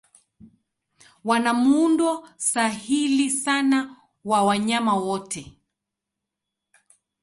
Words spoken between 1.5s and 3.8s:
muundo sahili sana